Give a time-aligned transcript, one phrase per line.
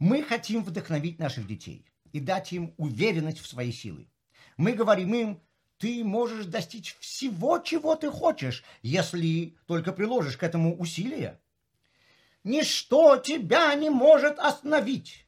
[0.00, 4.10] Мы хотим вдохновить наших детей и дать им уверенность в свои силы.
[4.56, 5.42] Мы говорим им,
[5.76, 11.38] ты можешь достичь всего, чего ты хочешь, если только приложишь к этому усилия.
[12.44, 15.26] Ничто тебя не может остановить.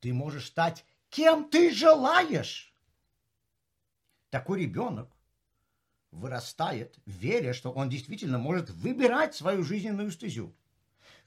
[0.00, 2.74] Ты можешь стать кем ты желаешь.
[4.30, 5.10] Такой ребенок
[6.10, 10.54] вырастает, веря, что он действительно может выбирать свою жизненную стезю.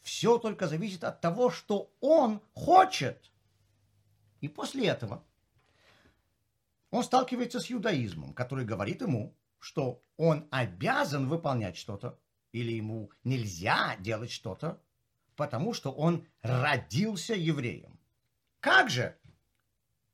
[0.04, 3.32] Все только зависит от того, что он хочет.
[4.42, 5.24] И после этого
[6.92, 12.20] он сталкивается с юдаизмом, который говорит ему, что он обязан выполнять что-то,
[12.52, 14.82] или ему нельзя делать что-то,
[15.38, 17.98] потому что он родился евреем.
[18.60, 19.18] Как же?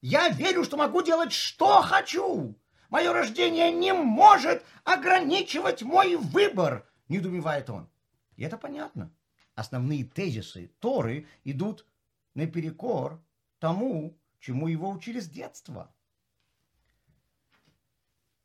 [0.01, 2.55] Я верю, что могу делать, что хочу.
[2.89, 7.89] Мое рождение не может ограничивать мой выбор, недоумевает он.
[8.37, 9.11] И это понятно.
[9.59, 11.85] Основные тезисы Торы идут
[12.33, 13.21] наперекор
[13.57, 15.93] тому, чему его учили с детства.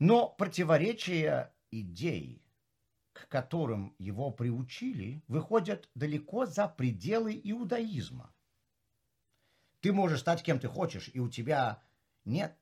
[0.00, 2.42] Но противоречия идей,
[3.12, 8.34] к которым его приучили, выходят далеко за пределы иудаизма.
[9.82, 11.80] Ты можешь стать кем ты хочешь, и у тебя
[12.24, 12.58] нет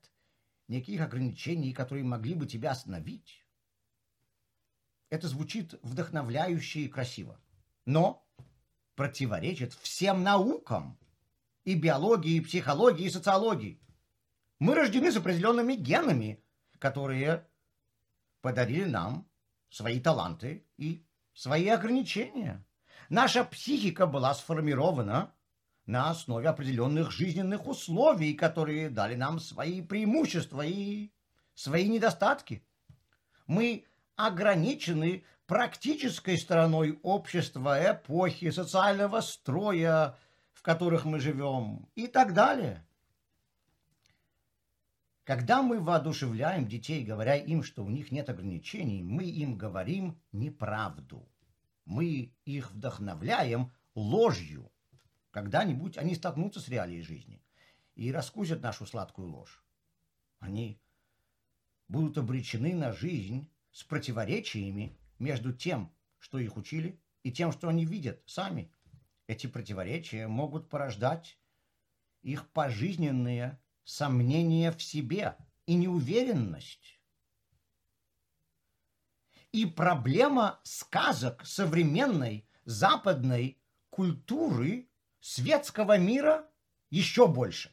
[0.67, 3.47] никаких ограничений, которые могли бы тебя остановить.
[5.09, 7.41] Это звучит вдохновляюще и красиво,
[7.85, 8.23] но
[8.95, 10.97] противоречит всем наукам
[11.63, 13.79] и биологии, и психологии, и социологии.
[14.59, 16.43] Мы рождены с определенными генами,
[16.79, 17.47] которые
[18.41, 19.27] подарили нам
[19.69, 22.65] свои таланты и свои ограничения.
[23.09, 25.33] Наша психика была сформирована
[25.85, 31.11] на основе определенных жизненных условий, которые дали нам свои преимущества и
[31.55, 32.65] свои недостатки.
[33.47, 33.85] Мы
[34.15, 40.17] ограничены практической стороной общества, эпохи, социального строя,
[40.53, 42.85] в которых мы живем и так далее.
[45.23, 51.29] Когда мы воодушевляем детей, говоря им, что у них нет ограничений, мы им говорим неправду.
[51.85, 54.69] Мы их вдохновляем ложью.
[55.31, 57.41] Когда-нибудь они столкнутся с реалией жизни
[57.95, 59.63] и раскусят нашу сладкую ложь.
[60.39, 60.79] Они
[61.87, 67.85] будут обречены на жизнь с противоречиями между тем, что их учили, и тем, что они
[67.85, 68.71] видят сами.
[69.27, 71.37] Эти противоречия могут порождать
[72.21, 75.35] их пожизненные сомнения в себе
[75.65, 76.99] и неуверенность.
[79.51, 84.89] И проблема сказок современной западной культуры
[85.19, 86.49] светского мира
[86.89, 87.72] еще больше.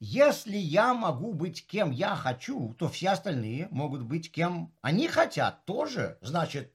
[0.00, 5.64] Если я могу быть кем я хочу, то все остальные могут быть кем они хотят
[5.64, 6.18] тоже.
[6.20, 6.72] Значит,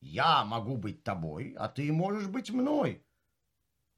[0.00, 3.02] я могу быть тобой, а ты можешь быть мной.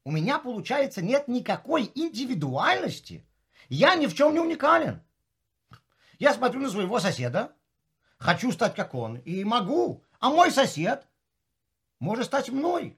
[0.05, 3.27] У меня, получается, нет никакой индивидуальности.
[3.67, 5.03] Я ни в чем не уникален.
[6.17, 7.53] Я смотрю на своего соседа,
[8.17, 10.05] хочу стать как он, и могу.
[10.19, 11.05] А мой сосед
[11.99, 12.97] может стать мной.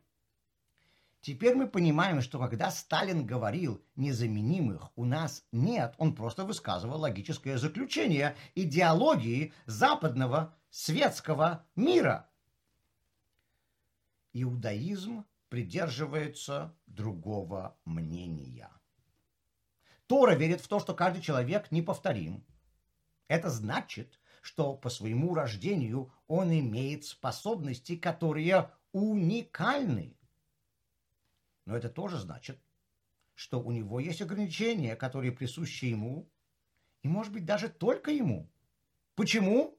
[1.22, 7.58] Теперь мы понимаем, что когда Сталин говорил «незаменимых у нас нет», он просто высказывал логическое
[7.58, 12.30] заключение идеологии западного светского мира.
[14.32, 18.70] Иудаизм придерживается другого мнения.
[20.08, 22.46] Тора верит в то, что каждый человек неповторим.
[23.28, 30.19] Это значит, что по своему рождению он имеет способности, которые уникальны.
[31.70, 32.60] Но это тоже значит,
[33.36, 36.28] что у него есть ограничения, которые присущи ему,
[37.04, 38.50] и, может быть, даже только ему.
[39.14, 39.78] Почему?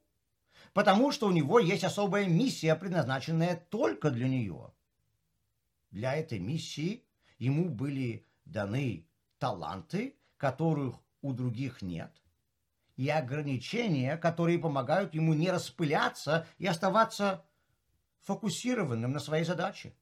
[0.72, 4.72] Потому что у него есть особая миссия, предназначенная только для нее.
[5.90, 7.04] Для этой миссии
[7.38, 9.08] ему были даны
[9.38, 12.22] таланты, которых у других нет,
[12.94, 17.44] и ограничения, которые помогают ему не распыляться и оставаться
[18.20, 19.96] фокусированным на своей задаче.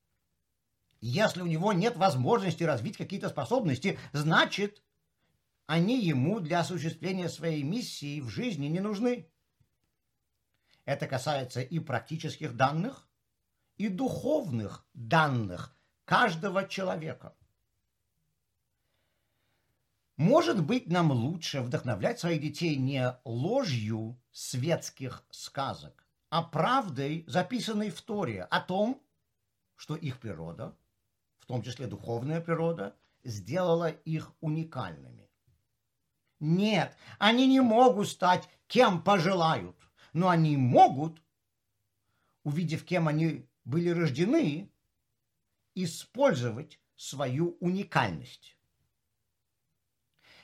[1.00, 4.82] Если у него нет возможности развить какие-то способности, значит,
[5.66, 9.30] они ему для осуществления своей миссии в жизни не нужны.
[10.84, 13.06] Это касается и практических данных,
[13.76, 17.36] и духовных данных каждого человека.
[20.16, 28.02] Может быть, нам лучше вдохновлять своих детей не ложью светских сказок, а правдой, записанной в
[28.02, 29.00] Торе, о том,
[29.76, 30.76] что их природа–
[31.48, 35.28] том числе духовная природа, сделала их уникальными.
[36.40, 39.76] Нет, они не могут стать кем пожелают,
[40.12, 41.20] но они могут,
[42.44, 44.70] увидев, кем они были рождены,
[45.74, 48.56] использовать свою уникальность.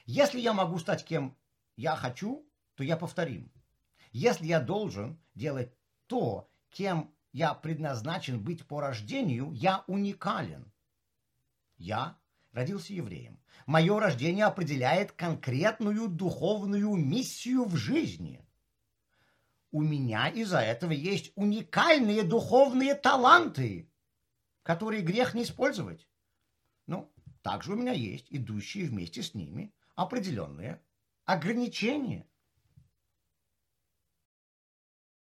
[0.07, 1.37] Если я могу стать кем
[1.77, 3.53] я хочу, то я повторим.
[4.11, 10.73] Если я должен делать то, кем я предназначен быть по рождению, я уникален.
[11.85, 12.19] Я
[12.53, 13.39] родился евреем.
[13.67, 18.43] Мое рождение определяет конкретную духовную миссию в жизни.
[19.71, 23.93] У меня из-за этого есть уникальные духовные таланты,
[24.63, 26.09] которые грех не использовать.
[26.87, 30.81] Ну, также у меня есть идущие вместе с ними определенные
[31.27, 32.27] ограничения.